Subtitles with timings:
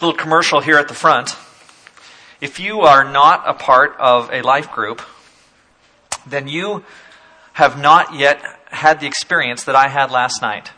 [0.00, 1.34] Little commercial here at the front.
[2.40, 5.02] If you are not a part of a life group,
[6.24, 6.84] then you
[7.54, 10.70] have not yet had the experience that I had last night.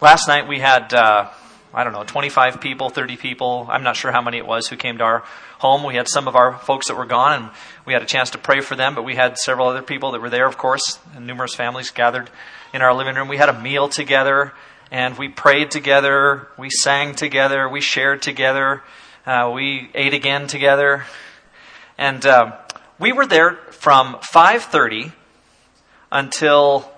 [0.00, 1.28] Last night we had, uh,
[1.74, 4.76] I don't know, 25 people, 30 people, I'm not sure how many it was who
[4.76, 5.24] came to our
[5.58, 5.82] home.
[5.82, 7.50] We had some of our folks that were gone and
[7.84, 10.20] we had a chance to pray for them, but we had several other people that
[10.20, 12.30] were there, of course, and numerous families gathered
[12.72, 13.26] in our living room.
[13.26, 14.52] We had a meal together
[14.90, 18.82] and we prayed together, we sang together, we shared together,
[19.26, 21.04] uh, we ate again together,
[21.96, 22.56] and uh,
[22.98, 25.12] we were there from 5:30
[26.10, 26.90] until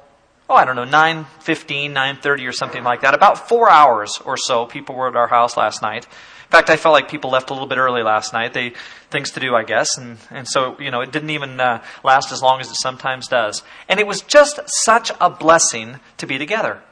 [0.49, 3.15] oh I don't know 9:15, 9:30 or something like that.
[3.15, 6.07] About four hours or so, people were at our house last night.
[6.07, 8.53] In fact, I felt like people left a little bit early last night.
[8.53, 8.73] They
[9.11, 12.33] things to do, I guess, and and so you know it didn't even uh, last
[12.33, 13.63] as long as it sometimes does.
[13.89, 16.83] And it was just such a blessing to be together.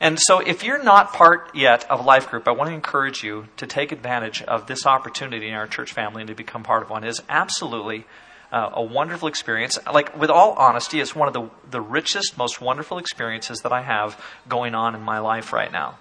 [0.00, 3.22] And so, if you're not part yet of a life group, I want to encourage
[3.22, 6.82] you to take advantage of this opportunity in our church family and to become part
[6.82, 7.04] of one.
[7.04, 8.06] It is absolutely
[8.50, 9.78] uh, a wonderful experience.
[9.92, 13.82] Like, with all honesty, it's one of the, the richest, most wonderful experiences that I
[13.82, 15.98] have going on in my life right now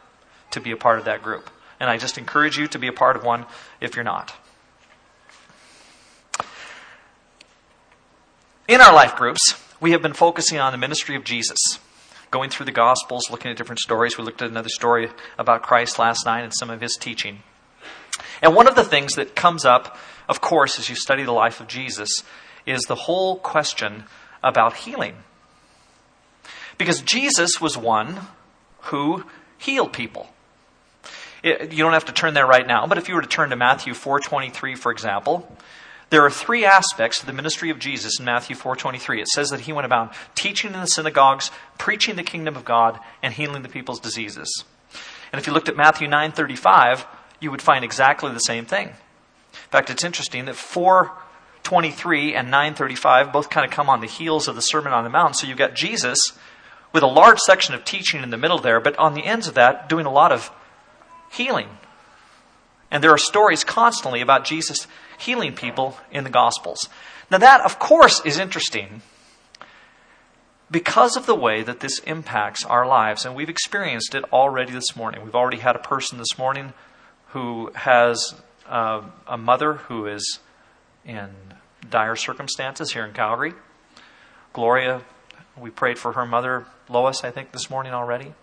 [0.51, 1.49] to be a part of that group.
[1.77, 3.45] And I just encourage you to be a part of one
[3.81, 4.33] if you're not.
[8.69, 11.57] In our life groups, we have been focusing on the ministry of Jesus
[12.31, 14.17] going through the Gospels, looking at different stories.
[14.17, 17.39] We looked at another story about Christ last night and some of his teaching.
[18.41, 21.59] And one of the things that comes up, of course, as you study the life
[21.59, 22.23] of Jesus,
[22.65, 24.03] is the whole question
[24.43, 25.15] about healing.
[26.77, 28.27] Because Jesus was one
[28.83, 29.23] who
[29.57, 30.29] healed people.
[31.43, 33.49] It, you don't have to turn there right now, but if you were to turn
[33.51, 35.57] to Matthew 4:23 for example,
[36.09, 39.21] there are three aspects to the ministry of Jesus in Matthew 4:23.
[39.21, 42.99] It says that he went about teaching in the synagogues, preaching the kingdom of God,
[43.21, 44.63] and healing the people's diseases.
[45.31, 47.05] And if you looked at Matthew 9:35,
[47.39, 48.87] you would find exactly the same thing.
[48.89, 54.47] In fact, it's interesting that 4:23 and 9:35 both kind of come on the heels
[54.47, 55.35] of the Sermon on the Mount.
[55.35, 56.33] So you've got Jesus
[56.91, 59.53] with a large section of teaching in the middle there, but on the ends of
[59.53, 60.49] that doing a lot of
[61.31, 61.77] healing.
[62.89, 64.87] And there are stories constantly about Jesus
[65.19, 66.89] healing people in the Gospels.
[67.29, 69.01] Now, that, of course, is interesting
[70.71, 73.25] because of the way that this impacts our lives.
[73.25, 75.23] And we've experienced it already this morning.
[75.23, 76.73] We've already had a person this morning
[77.27, 78.35] who has
[78.67, 80.39] uh, a mother who is
[81.05, 81.29] in
[81.89, 83.53] dire circumstances here in Calgary.
[84.53, 85.01] Gloria,
[85.57, 88.33] we prayed for her mother, Lois, I think, this morning already.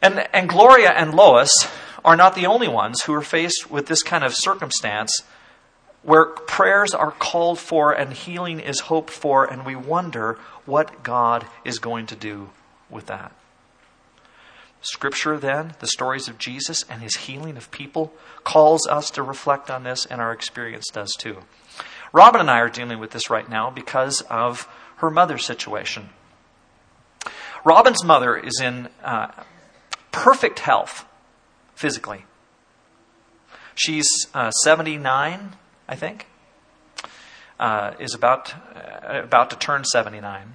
[0.00, 1.68] And, and Gloria and Lois
[2.04, 5.22] are not the only ones who are faced with this kind of circumstance
[6.02, 11.46] where prayers are called for and healing is hoped for, and we wonder what God
[11.64, 12.50] is going to do
[12.90, 13.32] with that.
[14.80, 19.70] Scripture, then, the stories of Jesus and his healing of people, calls us to reflect
[19.70, 21.38] on this, and our experience does too.
[22.12, 26.08] Robin and I are dealing with this right now because of her mother's situation.
[27.64, 29.30] Robin's mother is in uh,
[30.10, 31.04] perfect health
[31.82, 32.24] physically.
[33.74, 35.56] She's uh, 79,
[35.88, 36.26] I think,
[37.58, 40.54] uh, is about, uh, about to turn 79.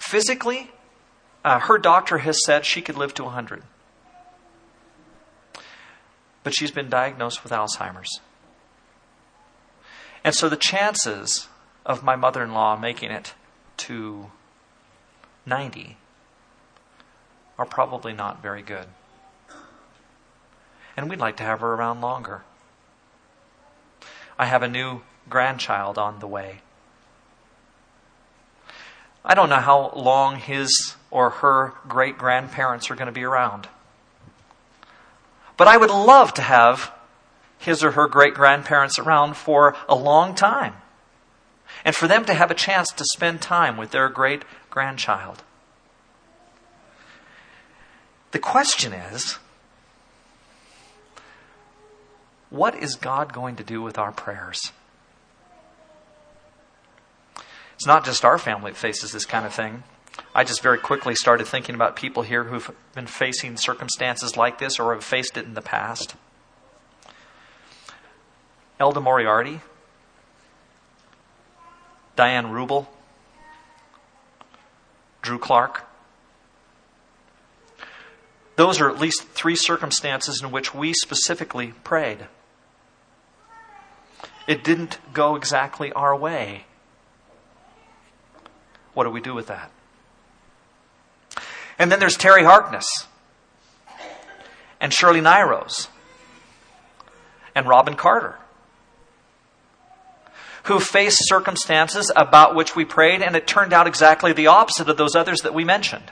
[0.00, 0.72] Physically,
[1.44, 3.62] uh, her doctor has said she could live to 100.
[6.42, 8.20] But she's been diagnosed with Alzheimer's.
[10.24, 11.46] And so the chances
[11.86, 13.34] of my mother in law making it
[13.76, 14.32] to
[15.46, 15.97] 90
[17.58, 18.86] are probably not very good.
[20.96, 22.42] And we'd like to have her around longer.
[24.38, 26.60] I have a new grandchild on the way.
[29.24, 33.68] I don't know how long his or her great grandparents are going to be around.
[35.56, 36.92] But I would love to have
[37.58, 40.74] his or her great grandparents around for a long time.
[41.84, 45.42] And for them to have a chance to spend time with their great grandchild.
[48.30, 49.38] The question is
[52.50, 54.72] what is God going to do with our prayers?
[57.74, 59.84] It's not just our family that faces this kind of thing.
[60.34, 64.78] I just very quickly started thinking about people here who've been facing circumstances like this
[64.78, 66.16] or have faced it in the past.
[68.80, 69.60] Elda Moriarty,
[72.16, 72.86] Diane Rubel,
[75.22, 75.87] Drew Clark,
[78.58, 82.26] those are at least three circumstances in which we specifically prayed.
[84.48, 86.64] It didn't go exactly our way.
[88.94, 89.70] What do we do with that?
[91.78, 93.06] And then there's Terry Harkness
[94.80, 95.86] and Shirley Nairos
[97.54, 98.40] and Robin Carter
[100.64, 104.96] who faced circumstances about which we prayed, and it turned out exactly the opposite of
[104.96, 106.10] those others that we mentioned.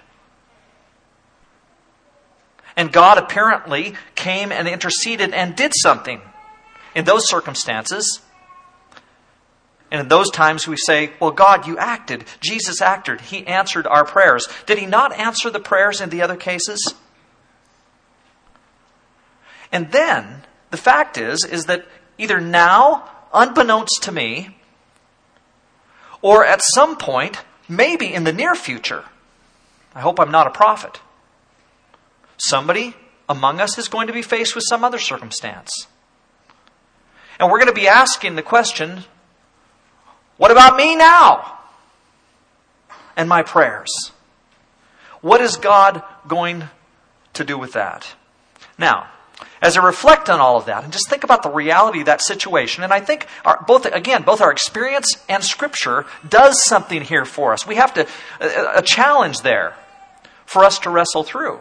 [2.77, 6.21] And God apparently came and interceded and did something
[6.95, 8.21] in those circumstances.
[9.91, 12.25] And in those times we say, Well, God, you acted.
[12.41, 13.21] Jesus acted.
[13.23, 14.49] He answered our prayers.
[14.67, 16.95] Did He not answer the prayers in the other cases?
[19.73, 21.87] And then the fact is, is that
[22.19, 24.57] either now unbeknownst to me,
[26.23, 29.05] or at some point, maybe in the near future.
[29.95, 31.01] I hope I'm not a prophet.
[32.39, 32.95] Somebody
[33.29, 35.87] among us is going to be faced with some other circumstance.
[37.39, 39.05] And we're going to be asking the question
[40.37, 41.59] what about me now?
[43.17, 44.13] And my prayers.
[45.23, 46.65] What is God going
[47.35, 48.15] to do with that?
[48.79, 49.09] Now,
[49.63, 52.21] as I reflect on all of that and just think about the reality of that
[52.21, 57.25] situation, and I think our, both again both our experience and Scripture does something here
[57.25, 57.67] for us.
[57.67, 58.07] We have to
[58.41, 59.75] a, a challenge there
[60.45, 61.61] for us to wrestle through.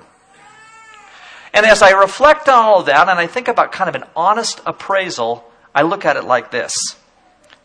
[1.56, 4.04] And as I reflect on all of that, and I think about kind of an
[4.14, 6.74] honest appraisal, I look at it like this,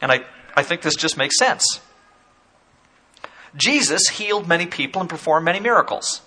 [0.00, 1.80] and I, I think this just makes sense.
[3.56, 6.22] Jesus healed many people and performed many miracles.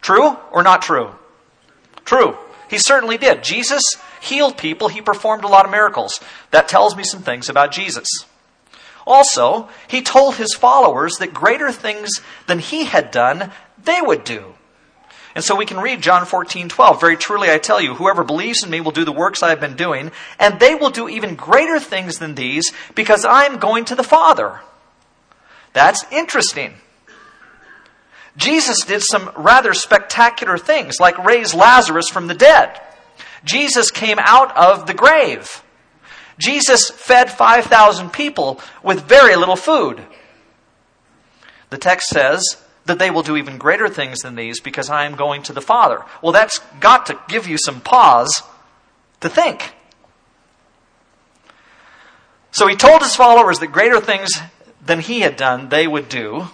[0.00, 1.10] True or not true?
[2.04, 2.38] True.
[2.70, 3.42] He certainly did.
[3.42, 3.82] Jesus
[4.20, 6.20] healed people, he performed a lot of miracles.
[6.52, 8.06] That tells me some things about Jesus.
[9.04, 13.50] Also, he told his followers that greater things than he had done,
[13.82, 14.55] they would do.
[15.36, 16.98] And so we can read John 14, 12.
[16.98, 19.60] Very truly I tell you, whoever believes in me will do the works I have
[19.60, 23.94] been doing, and they will do even greater things than these, because I'm going to
[23.94, 24.60] the Father.
[25.74, 26.72] That's interesting.
[28.38, 32.80] Jesus did some rather spectacular things, like raise Lazarus from the dead.
[33.44, 35.62] Jesus came out of the grave.
[36.38, 40.02] Jesus fed 5,000 people with very little food.
[41.68, 42.56] The text says
[42.86, 45.60] that they will do even greater things than these because I am going to the
[45.60, 46.04] Father.
[46.22, 48.42] Well, that's got to give you some pause
[49.20, 49.74] to think.
[52.50, 54.30] So he told his followers that greater things
[54.84, 56.48] than he had done they would do.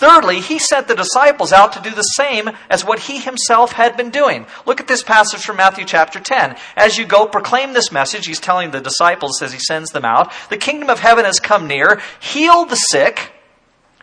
[0.00, 3.96] Thirdly, he sent the disciples out to do the same as what he himself had
[3.96, 4.46] been doing.
[4.66, 6.56] Look at this passage from Matthew chapter 10.
[6.76, 8.26] As you go, proclaim this message.
[8.26, 10.32] He's telling the disciples as he sends them out.
[10.50, 12.00] The kingdom of heaven has come near.
[12.18, 13.30] Heal the sick,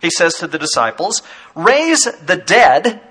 [0.02, 1.22] he says to the disciples.
[1.56, 3.02] Raise the dead.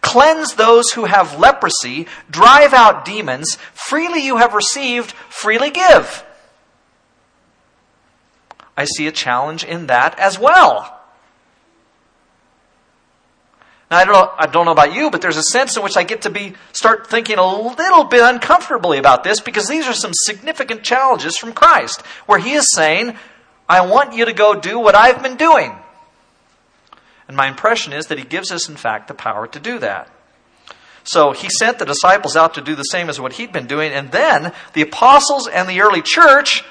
[0.00, 2.06] Cleanse those who have leprosy.
[2.30, 3.56] Drive out demons.
[3.72, 6.24] Freely you have received, freely give.
[8.76, 11.00] I see a challenge in that as well.
[13.90, 15.96] Now, I don't, know, I don't know about you, but there's a sense in which
[15.96, 19.92] I get to be start thinking a little bit uncomfortably about this because these are
[19.92, 23.16] some significant challenges from Christ, where He is saying,
[23.68, 25.78] "I want you to go do what I've been doing."
[27.26, 30.08] And my impression is that He gives us, in fact, the power to do that.
[31.04, 33.92] So He sent the disciples out to do the same as what He'd been doing,
[33.92, 36.64] and then the apostles and the early church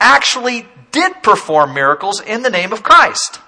[0.00, 3.40] actually did perform miracles in the name of Christ.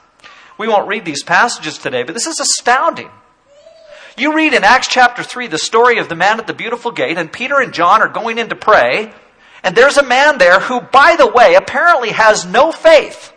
[0.59, 3.11] We won't read these passages today, but this is astounding.
[4.17, 7.17] You read in Acts chapter 3 the story of the man at the beautiful gate,
[7.17, 9.13] and Peter and John are going in to pray,
[9.63, 13.33] and there's a man there who, by the way, apparently has no faith,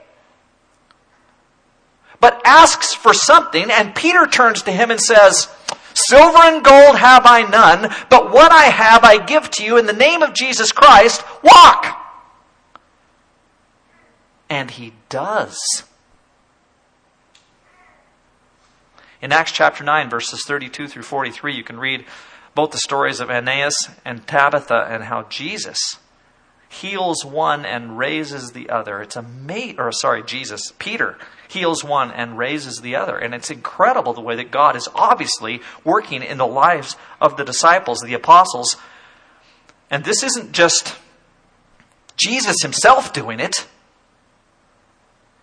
[2.20, 5.48] but asks for something, and Peter turns to him and says,
[5.94, 9.86] Silver and gold have I none, but what I have I give to you in
[9.86, 11.24] the name of Jesus Christ.
[11.41, 12.01] Walk!
[14.50, 15.58] And he does.
[19.22, 22.05] In Acts chapter 9, verses 32 through 43, you can read
[22.55, 25.98] both the stories of Aeneas and Tabitha and how Jesus
[26.82, 29.01] heals one and raises the other.
[29.01, 31.17] It's a mate, or sorry, Jesus, Peter
[31.48, 33.17] heals one and raises the other.
[33.17, 37.46] And it's incredible the way that God is obviously working in the lives of the
[37.46, 38.77] disciples, the apostles.
[39.89, 40.96] And this isn't just
[42.17, 43.67] Jesus himself doing it,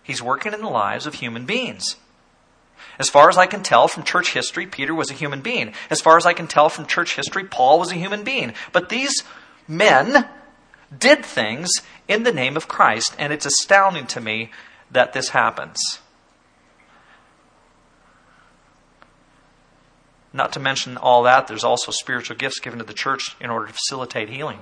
[0.03, 1.95] he's working in the lives of human beings.
[2.99, 5.73] As far as I can tell from church history, Peter was a human being.
[5.89, 8.53] As far as I can tell from church history, Paul was a human being.
[8.71, 9.23] But these
[9.67, 10.27] men
[10.97, 11.69] did things
[12.07, 14.51] in the name of Christ, and it's astounding to me
[14.91, 15.79] that this happens.
[20.31, 23.67] Not to mention all that, there's also spiritual gifts given to the church in order
[23.67, 24.59] to facilitate healing.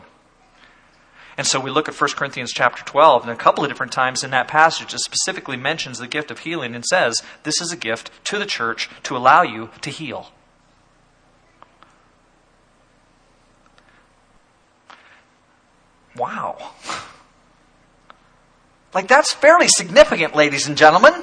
[1.38, 4.24] And so we look at 1 Corinthians chapter 12, and a couple of different times
[4.24, 7.78] in that passage it specifically mentions the gift of healing and says, This is a
[7.78, 10.32] gift to the church to allow you to heal.
[16.16, 16.74] Wow.
[18.94, 21.14] Like, that's fairly significant, ladies and gentlemen.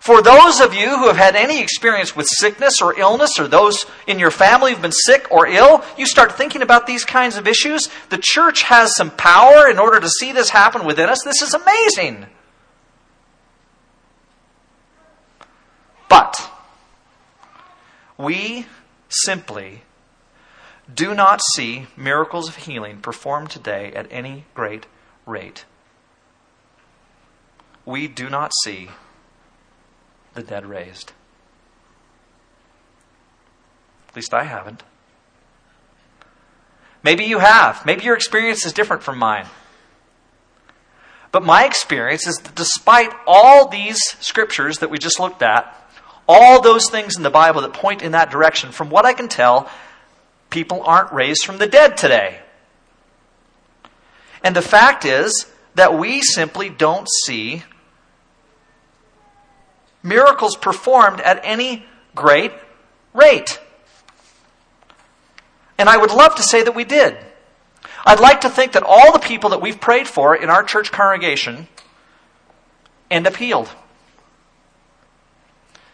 [0.00, 3.84] For those of you who have had any experience with sickness or illness, or those
[4.06, 7.48] in your family who've been sick or ill, you start thinking about these kinds of
[7.48, 7.88] issues.
[8.10, 11.22] The church has some power in order to see this happen within us.
[11.24, 12.26] This is amazing.
[16.08, 16.50] But
[18.16, 18.66] we
[19.08, 19.82] simply
[20.92, 24.86] do not see miracles of healing performed today at any great
[25.26, 25.64] rate.
[27.84, 28.90] We do not see
[30.34, 31.12] the dead raised.
[34.08, 34.82] At least I haven't.
[37.02, 37.84] Maybe you have.
[37.86, 39.46] Maybe your experience is different from mine.
[41.30, 45.74] But my experience is that despite all these scriptures that we just looked at,
[46.26, 49.28] all those things in the Bible that point in that direction, from what I can
[49.28, 49.68] tell,
[50.50, 52.40] people aren't raised from the dead today.
[54.42, 57.64] And the fact is that we simply don't see
[60.02, 62.52] miracles performed at any great
[63.12, 63.60] rate.
[65.76, 67.16] And I would love to say that we did.
[68.04, 70.90] I'd like to think that all the people that we've prayed for in our church
[70.90, 71.68] congregation
[73.10, 73.70] end up healed.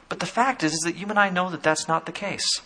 [0.08, 2.60] But the fact is, is that you and I know that that's not the case.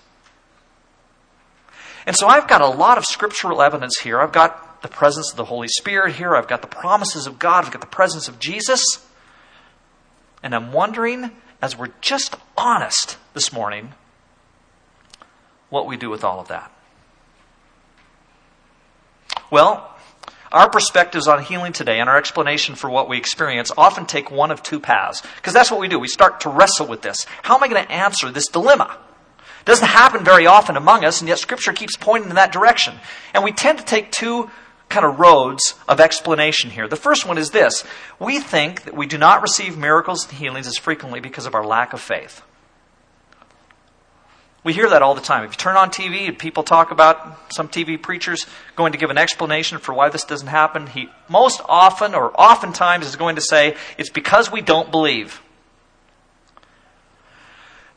[2.08, 4.18] And so I've got a lot of scriptural evidence here.
[4.18, 6.34] I've got the presence of the Holy Spirit here.
[6.34, 7.66] I've got the promises of God.
[7.66, 9.06] I've got the presence of Jesus.
[10.42, 13.92] And I'm wondering, as we're just honest this morning,
[15.68, 16.72] what we do with all of that.
[19.50, 19.94] Well,
[20.50, 24.50] our perspectives on healing today and our explanation for what we experience often take one
[24.50, 25.22] of two paths.
[25.36, 25.98] Because that's what we do.
[25.98, 27.26] We start to wrestle with this.
[27.42, 28.96] How am I going to answer this dilemma?
[29.64, 32.94] Doesn't happen very often among us, and yet Scripture keeps pointing in that direction.
[33.34, 34.50] And we tend to take two
[34.88, 36.88] kind of roads of explanation here.
[36.88, 37.84] The first one is this
[38.18, 41.66] we think that we do not receive miracles and healings as frequently because of our
[41.66, 42.42] lack of faith.
[44.64, 45.44] We hear that all the time.
[45.44, 48.46] If you turn on TV people talk about some TV preachers
[48.76, 53.06] going to give an explanation for why this doesn't happen, he most often or oftentimes
[53.06, 55.40] is going to say, it's because we don't believe.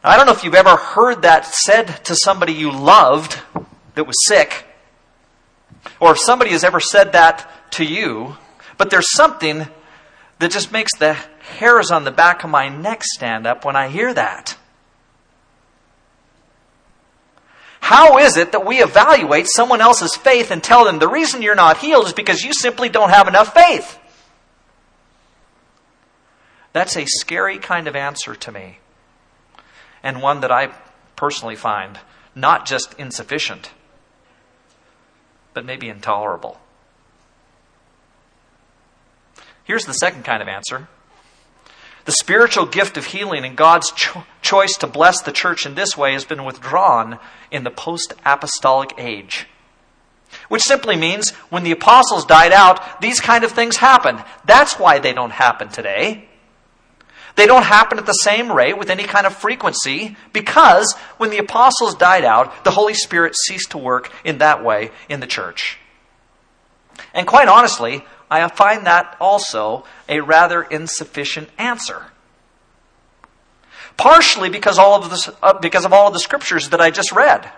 [0.03, 3.39] I don't know if you've ever heard that said to somebody you loved
[3.95, 4.65] that was sick,
[5.99, 8.37] or if somebody has ever said that to you,
[8.77, 9.67] but there's something
[10.39, 13.89] that just makes the hairs on the back of my neck stand up when I
[13.89, 14.57] hear that.
[17.79, 21.55] How is it that we evaluate someone else's faith and tell them the reason you're
[21.55, 23.99] not healed is because you simply don't have enough faith?
[26.73, 28.79] That's a scary kind of answer to me,
[30.03, 30.73] and one that I
[31.15, 31.99] personally find
[32.35, 33.71] not just insufficient
[35.53, 36.59] but maybe intolerable.
[39.63, 40.87] Here's the second kind of answer
[42.05, 45.95] the spiritual gift of healing and God's cho- choice to bless the church in this
[45.95, 47.19] way has been withdrawn
[47.51, 49.45] in the post apostolic age.
[50.47, 54.23] Which simply means when the apostles died out, these kind of things happened.
[54.45, 56.27] That's why they don't happen today.
[57.35, 61.37] They don't happen at the same rate with any kind of frequency because when the
[61.37, 65.77] apostles died out, the Holy Spirit ceased to work in that way in the church.
[67.13, 72.05] And quite honestly, I find that also a rather insufficient answer.
[73.97, 77.11] Partially because, all of the, uh, because of all of the scriptures that I just
[77.11, 77.51] read.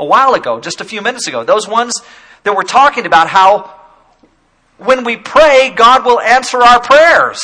[0.00, 1.94] A while ago, just a few minutes ago, those ones
[2.44, 3.75] that were talking about how
[4.78, 7.42] when we pray, God will answer our prayers.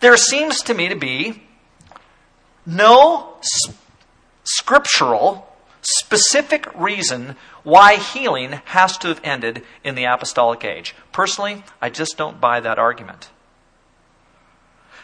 [0.00, 1.42] There seems to me to be
[2.66, 3.36] no
[4.42, 5.48] scriptural,
[5.82, 10.94] specific reason why healing has to have ended in the apostolic age.
[11.12, 13.30] Personally, I just don't buy that argument.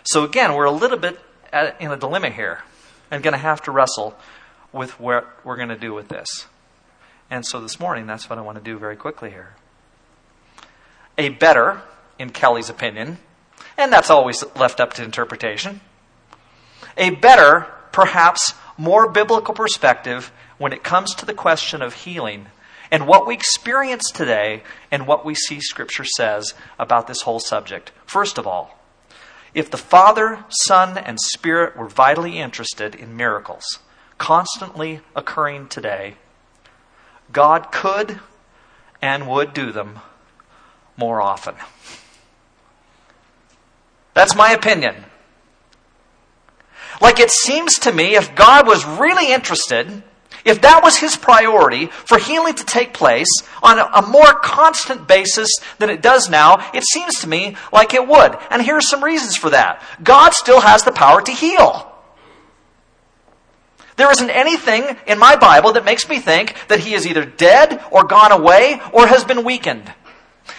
[0.04, 1.18] So again, we're a little bit
[1.78, 2.62] in a dilemma here
[3.10, 4.14] and going to have to wrestle
[4.72, 6.46] with what we're going to do with this.
[7.30, 9.54] And so this morning, that's what I want to do very quickly here.
[11.16, 11.82] A better,
[12.18, 13.18] in Kelly's opinion,
[13.78, 15.80] and that's always left up to interpretation,
[16.96, 22.46] a better, perhaps more biblical perspective when it comes to the question of healing
[22.90, 27.92] and what we experience today and what we see Scripture says about this whole subject.
[28.04, 28.78] First of all,
[29.54, 33.78] if the Father, Son, and Spirit were vitally interested in miracles,
[34.18, 36.16] constantly occurring today,
[37.32, 38.20] God could
[39.02, 40.00] and would do them
[40.96, 41.54] more often.
[44.14, 44.94] That's my opinion.
[47.00, 50.02] Like it seems to me, if God was really interested,
[50.44, 53.28] if that was his priority for healing to take place
[53.62, 58.06] on a, more constant basis than it does now, it seems to me like it
[58.06, 58.36] would.
[58.50, 59.82] And here are some reasons for that.
[60.02, 61.89] God still has the power to heal.
[64.00, 67.84] There isn't anything in my Bible that makes me think that he is either dead
[67.90, 69.92] or gone away or has been weakened.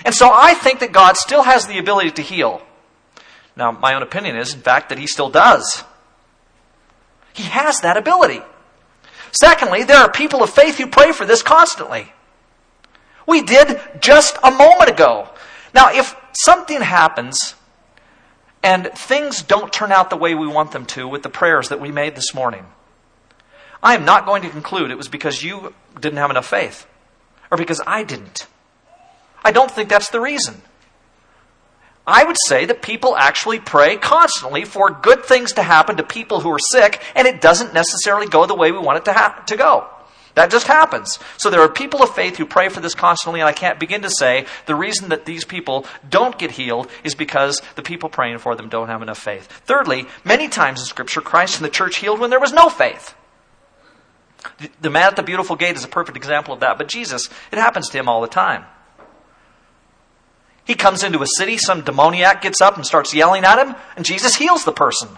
[0.05, 2.61] And so I think that God still has the ability to heal.
[3.55, 5.83] Now, my own opinion is, in fact, that he still does.
[7.33, 8.43] He has that ability.
[9.31, 12.13] Secondly, there are people of faith who pray for this constantly.
[13.25, 15.27] We did just a moment ago.
[15.73, 17.55] Now, if something happens
[18.61, 21.81] and things don't turn out the way we want them to with the prayers that
[21.81, 22.67] we made this morning,
[23.83, 26.85] I am not going to conclude it was because you didn't have enough faith
[27.49, 28.47] or because I didn't.
[29.43, 30.61] I don't think that's the reason.
[32.05, 36.39] I would say that people actually pray constantly for good things to happen to people
[36.39, 39.43] who are sick, and it doesn't necessarily go the way we want it to, ha-
[39.47, 39.87] to go.
[40.33, 41.19] That just happens.
[41.37, 44.01] So there are people of faith who pray for this constantly, and I can't begin
[44.01, 48.39] to say the reason that these people don't get healed is because the people praying
[48.39, 49.47] for them don't have enough faith.
[49.65, 53.13] Thirdly, many times in Scripture, Christ and the church healed when there was no faith.
[54.81, 57.57] The man at the beautiful gate is a perfect example of that, but Jesus, it
[57.57, 58.65] happens to him all the time.
[60.63, 64.05] He comes into a city, some demoniac gets up and starts yelling at him, and
[64.05, 65.09] Jesus heals the person.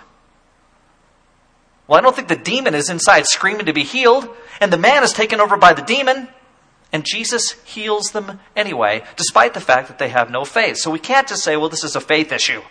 [1.88, 4.28] Well, I don't think the demon is inside screaming to be healed,
[4.62, 6.30] and the man is taken over by the demon,
[6.92, 10.78] and Jesus heals them anyway, despite the fact that they have no faith.
[10.78, 12.62] So we can't just say, well, this is a faith issue.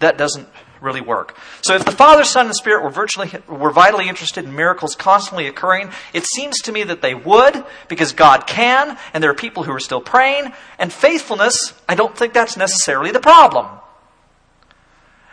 [0.00, 0.48] That doesn't
[0.80, 1.36] really work.
[1.62, 5.46] So if the Father, Son, and Spirit were virtually were vitally interested in miracles constantly
[5.46, 9.64] occurring, it seems to me that they would, because God can, and there are people
[9.64, 13.66] who are still praying, and faithfulness, I don't think that's necessarily the problem.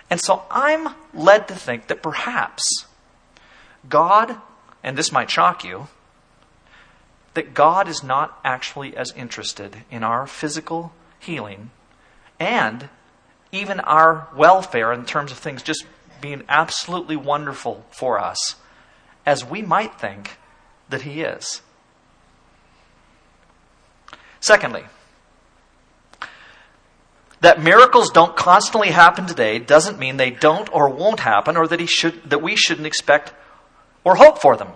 [0.09, 2.85] And so I'm led to think that perhaps
[3.87, 4.37] God,
[4.83, 5.87] and this might shock you,
[7.33, 11.71] that God is not actually as interested in our physical healing
[12.39, 12.89] and
[13.51, 15.85] even our welfare in terms of things just
[16.21, 18.55] being absolutely wonderful for us
[19.25, 20.37] as we might think
[20.89, 21.61] that He is.
[24.39, 24.83] Secondly,
[27.41, 31.79] that miracles don't constantly happen today doesn't mean they don't or won't happen or that,
[31.79, 33.33] he should, that we shouldn't expect
[34.03, 34.69] or hope for them.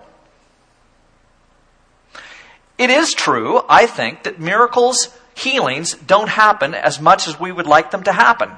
[2.78, 5.08] It is true, I think, that miracles,
[5.40, 8.50] healings, don't happen as much as we would like them to happen.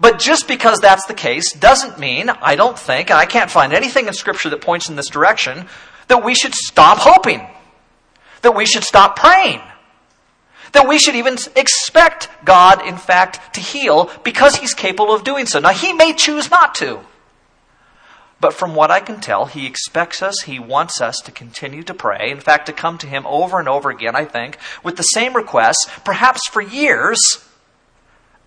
[0.00, 3.72] But just because that's the case doesn't mean, I don't think, and I can't find
[3.72, 5.68] anything in Scripture that points in this direction,
[6.08, 7.46] that we should stop hoping,
[8.42, 9.60] that we should stop praying,
[10.72, 15.46] that we should even expect God, in fact, to heal because He's capable of doing
[15.46, 15.60] so.
[15.60, 17.00] Now, He may choose not to.
[18.42, 21.94] But from what I can tell, he expects us, he wants us to continue to
[21.94, 22.28] pray.
[22.28, 25.36] In fact, to come to him over and over again, I think, with the same
[25.36, 27.20] requests, perhaps for years,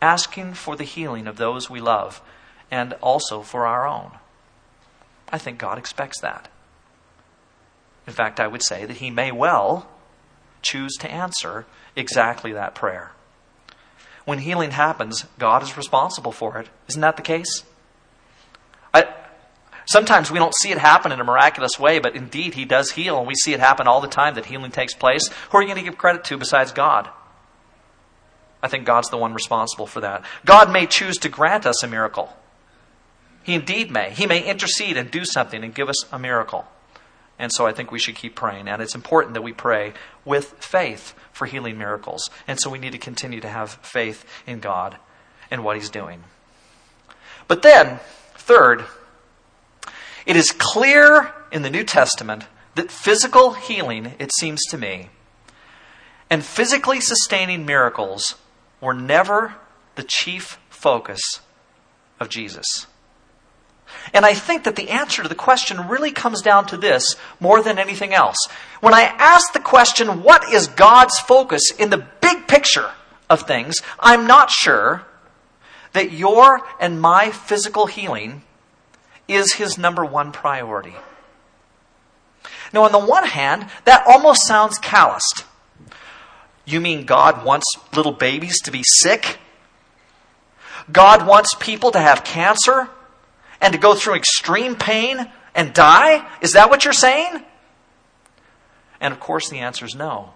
[0.01, 2.21] asking for the healing of those we love
[2.69, 4.11] and also for our own.
[5.31, 6.49] I think God expects that.
[8.05, 9.87] In fact, I would say that He may well
[10.61, 13.13] choose to answer exactly that prayer.
[14.25, 16.67] When healing happens, God is responsible for it.
[16.89, 17.63] Isn't that the case?
[19.85, 23.17] Sometimes we don't see it happen in a miraculous way, but indeed He does heal,
[23.17, 25.29] and we see it happen all the time that healing takes place.
[25.49, 27.09] Who are you going to give credit to besides God?
[28.63, 30.25] I think God's the one responsible for that.
[30.43, 32.35] God may choose to grant us a miracle.
[33.43, 34.09] He indeed may.
[34.09, 36.65] He may intercede and do something and give us a miracle.
[37.37, 38.67] And so I think we should keep praying.
[38.67, 39.93] And it's important that we pray
[40.23, 42.29] with faith for healing miracles.
[42.47, 44.97] And so we need to continue to have faith in God
[45.51, 46.23] and what He's doing.
[47.47, 47.99] But then,
[48.35, 48.85] third,
[50.25, 55.09] it is clear in the New Testament that physical healing, it seems to me,
[56.29, 58.35] and physically sustaining miracles
[58.81, 59.55] were never
[59.95, 61.19] the chief focus
[62.19, 62.87] of Jesus.
[64.13, 67.61] And I think that the answer to the question really comes down to this more
[67.61, 68.37] than anything else.
[68.81, 72.91] When I ask the question, what is God's focus in the big picture
[73.29, 75.05] of things, I'm not sure
[75.93, 78.43] that your and my physical healing
[79.27, 80.95] is his number one priority.
[82.73, 85.45] Now, on the one hand, that almost sounds calloused.
[86.65, 89.37] You mean God wants little babies to be sick?
[90.91, 92.89] God wants people to have cancer
[93.61, 96.27] and to go through extreme pain and die?
[96.41, 97.43] Is that what you're saying?
[98.99, 100.33] And of course, the answer is no.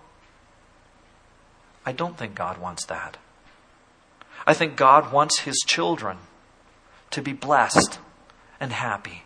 [1.85, 3.17] I don't think God wants that.
[4.45, 6.17] I think God wants His children
[7.11, 7.99] to be blessed
[8.59, 9.23] and happy.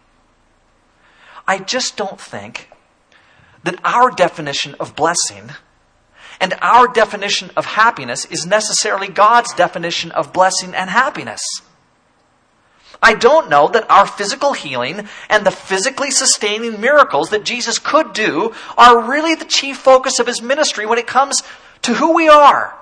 [1.48, 2.70] I just don't think
[3.64, 5.52] that our definition of blessing
[6.40, 11.42] and our definition of happiness is necessarily God's definition of blessing and happiness.
[13.02, 18.14] I don't know that our physical healing and the physically sustaining miracles that Jesus could
[18.14, 21.44] do are really the chief focus of his ministry when it comes
[21.84, 22.78] to who we are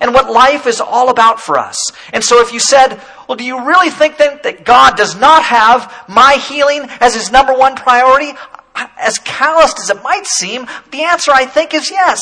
[0.00, 1.76] and what life is all about for us.
[2.12, 5.42] And so if you said, well, do you really think then that God does not
[5.44, 8.32] have my healing as his number one priority?
[8.74, 12.20] As calloused as it might seem, the answer I think is yes.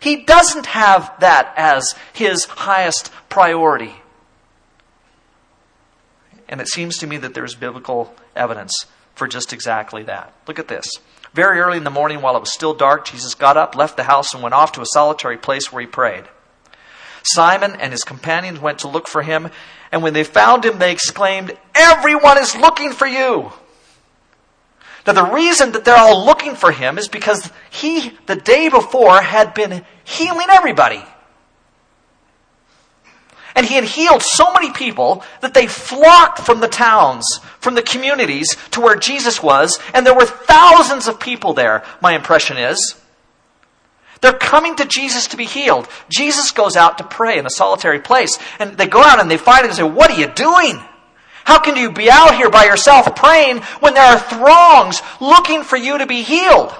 [0.00, 3.94] He doesn't have that as his highest priority.
[6.48, 10.32] And it seems to me that there's biblical evidence for just exactly that.
[10.46, 10.86] Look at this.
[11.34, 14.04] Very early in the morning, while it was still dark, Jesus got up, left the
[14.04, 16.24] house, and went off to a solitary place where he prayed.
[17.32, 19.50] Simon and his companions went to look for him,
[19.92, 23.52] and when they found him, they exclaimed, Everyone is looking for you!
[25.06, 29.22] Now, the reason that they're all looking for him is because he, the day before,
[29.22, 31.02] had been healing everybody.
[33.54, 37.82] And he had healed so many people that they flocked from the towns, from the
[37.82, 42.94] communities to where Jesus was, and there were thousands of people there, my impression is.
[44.20, 45.88] They're coming to Jesus to be healed.
[46.08, 48.38] Jesus goes out to pray in a solitary place.
[48.58, 50.80] And they go out and they find him and say, What are you doing?
[51.44, 55.76] How can you be out here by yourself praying when there are throngs looking for
[55.76, 56.74] you to be healed?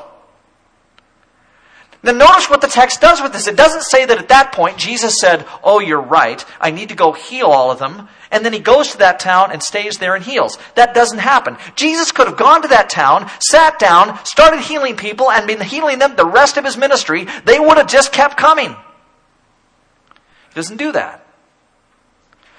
[2.02, 3.48] Now, notice what the text does with this.
[3.48, 6.44] It doesn't say that at that point Jesus said, Oh, you're right.
[6.60, 8.08] I need to go heal all of them.
[8.30, 10.58] And then he goes to that town and stays there and heals.
[10.74, 11.56] That doesn't happen.
[11.76, 15.98] Jesus could have gone to that town, sat down, started healing people, and been healing
[15.98, 17.26] them the rest of his ministry.
[17.44, 18.70] They would have just kept coming.
[18.70, 21.24] He doesn't do that.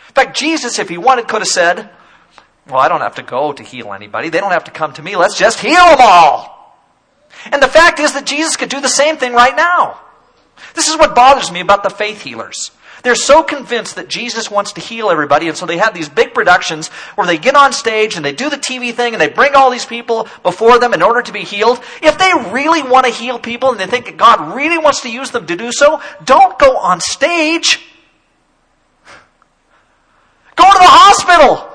[0.07, 1.89] In fact, Jesus, if he wanted, could have said,
[2.67, 4.29] Well, I don't have to go to heal anybody.
[4.29, 5.15] They don't have to come to me.
[5.15, 6.59] Let's just heal them all.
[7.51, 9.99] And the fact is that Jesus could do the same thing right now.
[10.73, 12.71] This is what bothers me about the faith healers.
[13.03, 16.33] They're so convinced that Jesus wants to heal everybody, and so they have these big
[16.33, 19.55] productions where they get on stage and they do the TV thing and they bring
[19.55, 21.79] all these people before them in order to be healed.
[22.01, 25.11] If they really want to heal people and they think that God really wants to
[25.11, 27.85] use them to do so, don't go on stage.
[30.55, 31.69] Go to the hospital.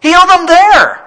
[0.00, 0.97] Heal them there.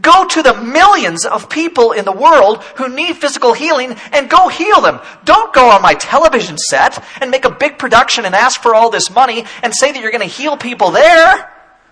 [0.00, 4.48] Go to the millions of people in the world who need physical healing and go
[4.48, 4.98] heal them.
[5.24, 8.90] Don't go on my television set and make a big production and ask for all
[8.90, 11.50] this money and say that you're going to heal people there.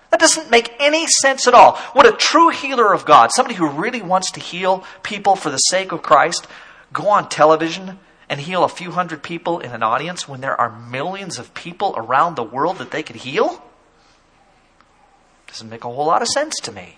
[0.09, 1.77] That doesn't make any sense at all.
[1.93, 5.57] What a true healer of God, somebody who really wants to heal people for the
[5.57, 6.45] sake of Christ,
[6.91, 10.69] go on television and heal a few hundred people in an audience when there are
[10.69, 13.63] millions of people around the world that they could heal?
[15.47, 16.97] Doesn't make a whole lot of sense to me.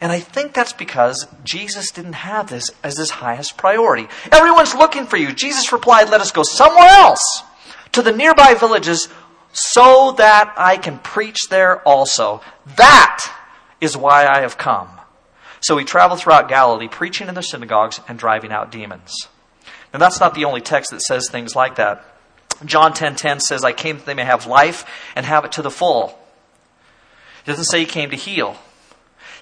[0.00, 4.06] And I think that's because Jesus didn't have this as his highest priority.
[4.30, 5.32] Everyone's looking for you.
[5.32, 7.42] Jesus replied, Let us go somewhere else
[7.92, 9.08] to the nearby villages
[9.52, 12.42] so that I can preach there also.
[12.76, 13.32] That
[13.80, 14.88] is why I have come.
[15.60, 19.12] So he traveled throughout Galilee, preaching in the synagogues and driving out demons.
[19.92, 22.04] Now that's not the only text that says things like that.
[22.64, 24.84] John 10:10 10, 10 says, "I came that they may have life
[25.16, 26.18] and have it to the full."
[27.44, 28.56] It doesn't say he came to heal.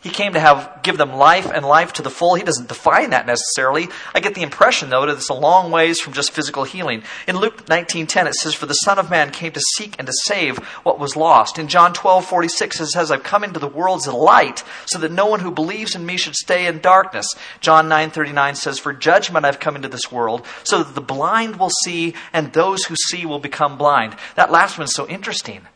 [0.02, 2.35] He came to have give them life and life to the full.
[2.35, 3.88] He doesn't define that necessarily.
[4.14, 7.02] I get the impression though that it's a long ways from just physical healing.
[7.26, 10.12] In Luke 19:10 it says for the son of man came to seek and to
[10.24, 11.59] save what was lost.
[11.59, 15.12] In John 12:46 it says I've come into the world as a light so that
[15.12, 17.26] no one who believes in me should stay in darkness.
[17.61, 21.70] John 9:39 says for judgment I've come into this world so that the blind will
[21.85, 24.16] see and those who see will become blind.
[24.35, 25.66] That last one's so interesting.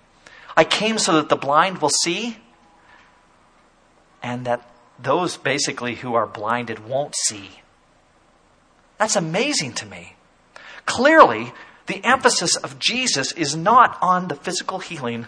[0.56, 2.36] I came so that the blind will see
[4.22, 7.60] and that those basically who are blinded won't see.
[8.98, 10.14] That's amazing to me.
[10.84, 11.52] Clearly,
[11.86, 15.26] the emphasis of Jesus is not on the physical healing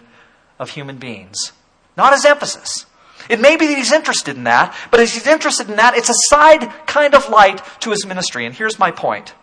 [0.59, 1.51] of human beings.
[1.97, 2.85] Not his emphasis.
[3.29, 6.09] It may be that he's interested in that, but as he's interested in that, it's
[6.09, 8.45] a side kind of light to his ministry.
[8.45, 9.33] And here's my point.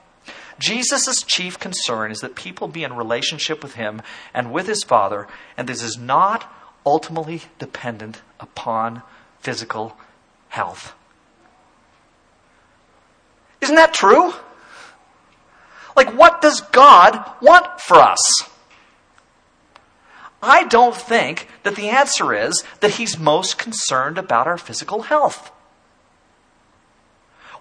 [0.59, 4.03] Jesus' chief concern is that people be in relationship with him
[4.35, 6.53] and with his Father, and this is not
[6.85, 9.03] ultimately dependent upon
[9.41, 9.97] physical
[10.49, 10.95] health.
[13.61, 14.33] Isn't that true?
[15.97, 18.19] Like, what does God want for us?
[20.43, 25.53] I don't think that the answer is that he's most concerned about our physical health.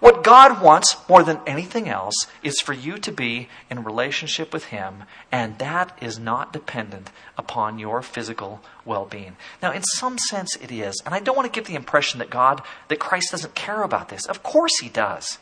[0.00, 4.64] What God wants more than anything else is for you to be in relationship with
[4.64, 9.36] Him, and that is not dependent upon your physical well being.
[9.62, 11.00] Now, in some sense, it is.
[11.04, 14.08] And I don't want to give the impression that God, that Christ doesn't care about
[14.08, 14.24] this.
[14.24, 15.38] Of course, He does.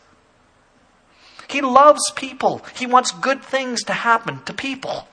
[1.48, 5.06] He loves people, He wants good things to happen to people.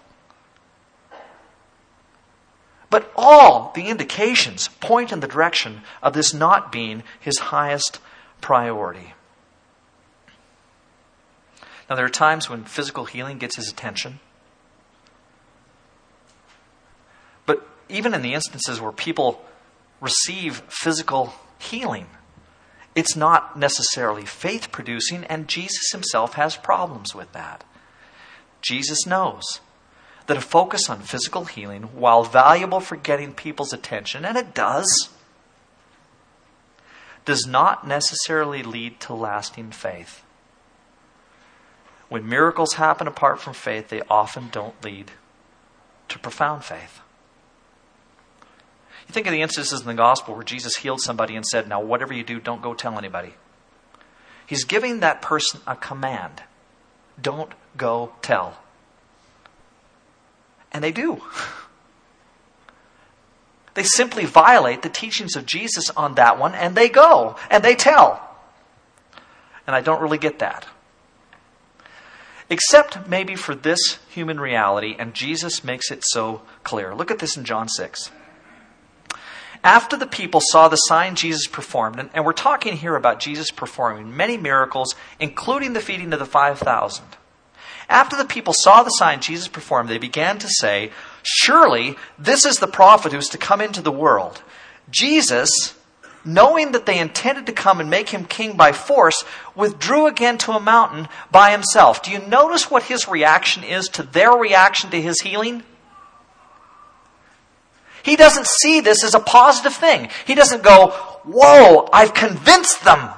[2.90, 8.00] But all the indications point in the direction of this not being His highest
[8.42, 9.14] priority.
[11.90, 14.20] Now, there are times when physical healing gets his attention.
[17.46, 19.44] But even in the instances where people
[20.02, 22.08] receive physical healing,
[22.96, 27.64] it's not necessarily faith producing, and Jesus himself has problems with that.
[28.62, 29.60] Jesus knows
[30.26, 35.10] that a focus on physical healing, while valuable for getting people's attention, and it does,
[37.26, 40.24] does not necessarily lead to lasting faith.
[42.10, 45.12] When miracles happen apart from faith, they often don't lead
[46.10, 47.00] to profound faith.
[49.08, 51.82] You think of the instances in the gospel where Jesus healed somebody and said, Now,
[51.82, 53.34] whatever you do, don't go tell anybody.
[54.46, 56.44] He's giving that person a command
[57.22, 58.58] don't go tell.
[60.72, 61.22] And they do.
[63.74, 67.76] They simply violate the teachings of Jesus on that one, and they go and they
[67.76, 68.22] tell.
[69.68, 70.66] And I don't really get that
[72.50, 76.94] except maybe for this human reality, and Jesus makes it so clear.
[76.94, 78.12] Look at this in John 6.
[79.64, 83.50] After the people saw the sign Jesus performed, and, and we're talking here about Jesus
[83.50, 87.04] performing many miracles, including the feeding of the 5,000.
[87.90, 90.92] After the people saw the sign Jesus performed, they began to say,
[91.24, 94.44] Surely this is the prophet who's to come into the world.
[94.90, 95.75] Jesus
[96.26, 99.24] knowing that they intended to come and make him king by force,
[99.56, 102.02] withdrew again to a mountain by himself.
[102.02, 105.64] Do you notice what his reaction is to their reaction to his healing?
[108.04, 110.10] He doesn't see this as a positive thing.
[110.26, 110.90] He doesn't go,
[111.24, 113.10] Whoa, I've convinced them.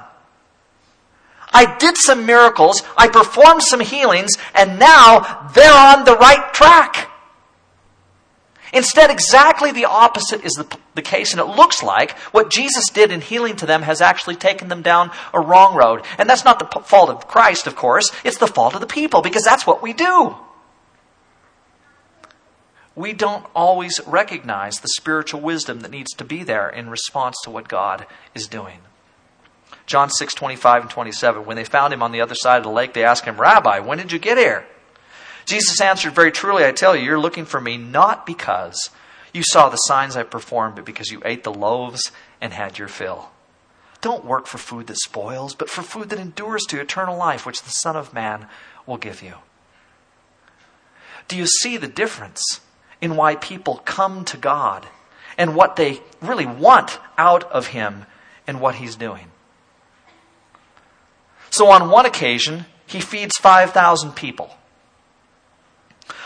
[1.52, 7.10] I did some miracles, I performed some healings, and now they're on the right track.
[8.72, 13.10] Instead, exactly the opposite is the, the case, and it looks like what Jesus did
[13.10, 16.02] in healing to them has actually taken them down a wrong road.
[16.18, 18.86] And that's not the p- fault of Christ, of course, it's the fault of the
[18.86, 20.36] people, because that's what we do.
[22.94, 27.50] We don't always recognize the spiritual wisdom that needs to be there in response to
[27.50, 28.78] what God is doing.
[29.86, 31.46] John 6, 25 and 27.
[31.46, 33.78] When they found him on the other side of the lake, they asked him, Rabbi,
[33.78, 34.66] when did you get here?
[35.48, 38.90] Jesus answered, Very truly, I tell you, you're looking for me not because
[39.32, 42.86] you saw the signs I performed, but because you ate the loaves and had your
[42.86, 43.30] fill.
[44.02, 47.62] Don't work for food that spoils, but for food that endures to eternal life, which
[47.62, 48.46] the Son of Man
[48.86, 49.36] will give you.
[51.28, 52.60] Do you see the difference
[53.00, 54.86] in why people come to God
[55.38, 58.04] and what they really want out of Him
[58.46, 59.30] and what He's doing?
[61.48, 64.57] So, on one occasion, He feeds 5,000 people.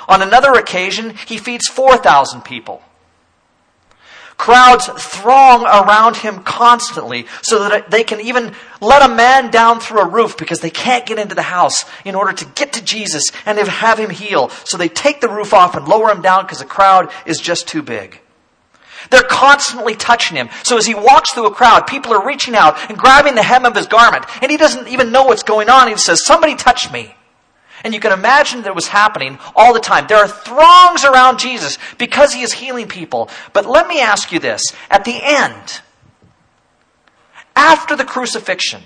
[0.09, 2.83] On another occasion, he feeds 4,000 people.
[4.37, 10.01] Crowds throng around him constantly so that they can even let a man down through
[10.01, 13.23] a roof because they can't get into the house in order to get to Jesus
[13.47, 14.49] and have him heal.
[14.65, 17.69] So they take the roof off and lower him down because the crowd is just
[17.69, 18.21] too big.
[19.11, 20.49] They're constantly touching him.
[20.65, 23.65] So as he walks through a crowd, people are reaching out and grabbing the hem
[23.65, 24.25] of his garment.
[24.43, 25.89] And he doesn't even know what's going on.
[25.89, 27.15] He says, Somebody touch me.
[27.85, 30.07] And you can imagine that it was happening all the time.
[30.07, 33.29] There are throngs around Jesus because he is healing people.
[33.53, 35.81] But let me ask you this at the end,
[37.57, 38.83] after the crucifixion,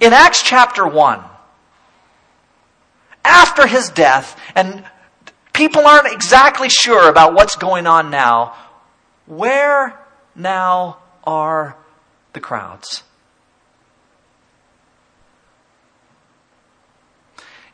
[0.00, 1.20] in Acts chapter 1,
[3.24, 4.84] after his death, and
[5.52, 8.54] people aren't exactly sure about what's going on now,
[9.26, 9.98] where
[10.34, 11.76] now are
[12.32, 13.02] the crowds?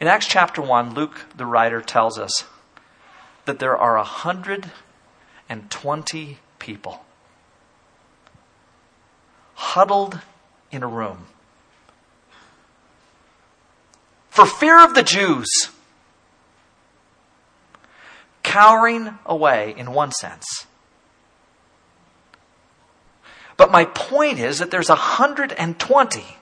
[0.00, 2.44] In Acts chapter 1, Luke, the writer, tells us
[3.44, 7.04] that there are 120 people
[9.54, 10.20] huddled
[10.70, 11.26] in a room.
[14.30, 15.68] For fear of the Jews,
[18.42, 20.66] cowering away in one sense.
[23.58, 26.38] But my point is that there's 120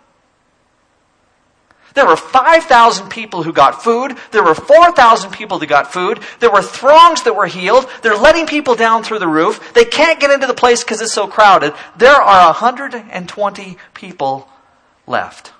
[1.94, 4.16] There were 5,000 people who got food.
[4.30, 6.20] There were 4,000 people who got food.
[6.40, 7.88] There were throngs that were healed.
[8.02, 9.72] They're letting people down through the roof.
[9.74, 11.74] They can't get into the place because it's so crowded.
[11.96, 14.48] There are 120 people
[15.06, 15.52] left.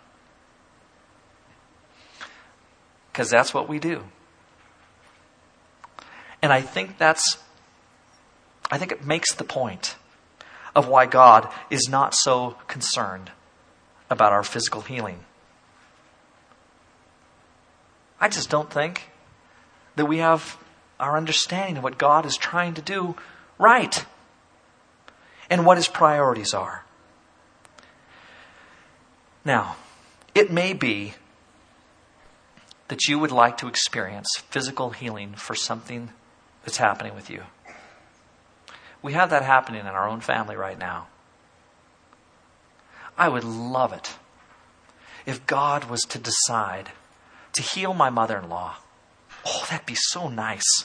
[3.13, 4.05] Because that's what we do.
[6.41, 7.39] And I think that's,
[8.71, 9.97] I think it makes the point
[10.77, 13.33] of why God is not so concerned
[14.09, 15.25] about our physical healing.
[18.21, 19.11] I just don't think
[19.97, 20.57] that we have
[20.99, 23.17] our understanding of what God is trying to do
[23.59, 24.05] right
[25.51, 26.85] and what his priorities are.
[29.45, 29.77] Now,
[30.35, 31.15] it may be
[32.89, 36.11] that you would like to experience physical healing for something
[36.65, 37.43] that's happening with you.
[39.01, 41.07] We have that happening in our own family right now.
[43.17, 44.17] I would love it
[45.27, 46.91] if God was to decide
[47.59, 48.77] to heal my mother in law.
[49.45, 50.85] Oh, that'd be so nice.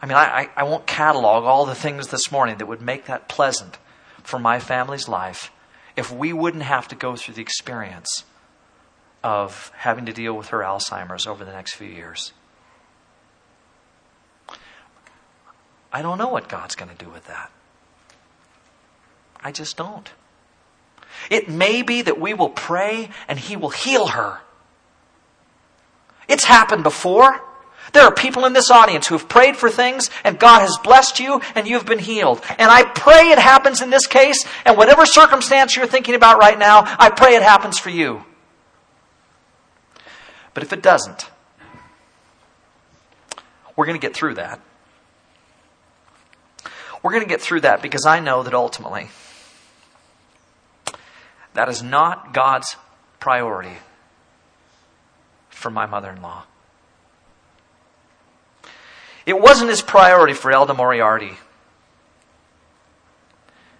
[0.00, 3.28] I mean, I, I, won't catalog all the things this morning that would make that
[3.28, 3.78] pleasant
[4.22, 5.50] for my family's life
[5.96, 8.24] if we wouldn't have to go through the experience
[9.24, 12.32] of having to deal with her Alzheimer's over the next few years.
[15.92, 17.50] I don't know what God's going to do with that.
[19.42, 20.10] I just don't.
[21.28, 24.40] It may be that we will pray and He will heal her.
[26.28, 27.40] It's happened before.
[27.92, 31.20] There are people in this audience who have prayed for things and God has blessed
[31.20, 32.40] you and you've been healed.
[32.58, 36.58] And I pray it happens in this case and whatever circumstance you're thinking about right
[36.58, 38.24] now, I pray it happens for you.
[40.54, 41.30] But if it doesn't,
[43.76, 44.60] we're going to get through that.
[47.02, 49.08] We're going to get through that because I know that ultimately
[51.54, 52.76] that is not God's
[53.18, 53.76] priority
[55.62, 56.44] for my mother in law.
[59.24, 61.38] It wasn't his priority for Elda Moriarty.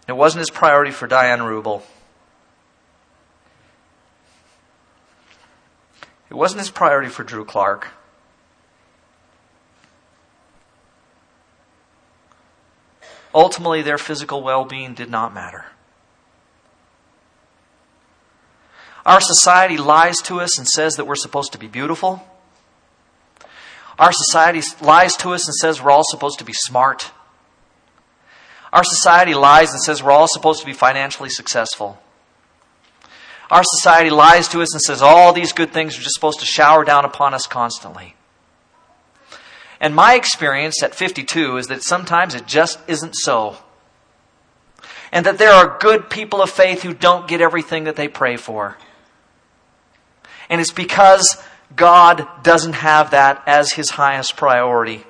[0.07, 1.83] It wasn't his priority for Diane Rubel.
[6.31, 7.89] It wasn't his priority for Drew Clark.
[13.35, 15.67] Ultimately, their physical well being did not matter.
[19.05, 22.27] Our society lies to us and says that we're supposed to be beautiful.
[23.99, 27.11] Our society lies to us and says we're all supposed to be smart.
[28.73, 32.01] Our society lies and says we're all supposed to be financially successful.
[33.51, 36.47] Our society lies to us and says all these good things are just supposed to
[36.47, 38.15] shower down upon us constantly.
[39.79, 43.59] And my experience at 52 is that sometimes it just isn't so.
[45.11, 48.37] And that there are good people of faith who don't get everything that they pray
[48.37, 48.79] for.
[50.53, 51.43] And it's because
[51.75, 55.03] God doesn't have that as his highest priority.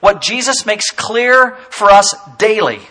[0.00, 2.82] What Jesus makes clear for us daily,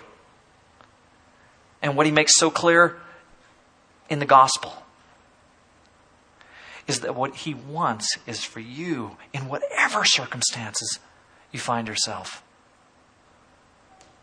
[1.83, 2.97] and what he makes so clear
[4.09, 4.73] in the gospel,
[6.87, 10.97] is that what he wants is for you, in whatever circumstances
[11.51, 12.41] you find yourself,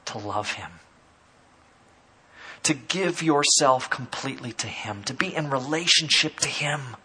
[0.07, 0.73] to love him.
[2.65, 6.97] To give yourself completely to him, to be in relationship to him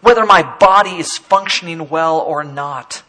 [0.00, 3.02] whether my body is functioning well or not.